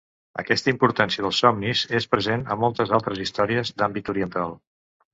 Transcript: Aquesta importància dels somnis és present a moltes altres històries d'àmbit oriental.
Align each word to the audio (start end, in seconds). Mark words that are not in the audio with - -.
Aquesta 0.43 0.71
importància 0.71 1.25
dels 1.25 1.43
somnis 1.43 1.85
és 2.01 2.09
present 2.15 2.49
a 2.49 2.59
moltes 2.65 2.97
altres 3.01 3.25
històries 3.29 3.75
d'àmbit 3.79 4.15
oriental. 4.17 4.61